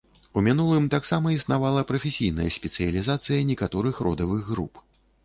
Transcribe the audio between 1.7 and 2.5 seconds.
прафесійная